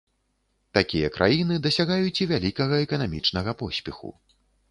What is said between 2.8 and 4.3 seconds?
эканамічнага поспеху.